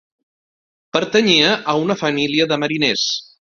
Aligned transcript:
Pertanyia 0.97 1.53
a 1.73 1.77
una 1.83 1.99
família 2.01 2.51
de 2.53 2.61
mariners. 2.65 3.07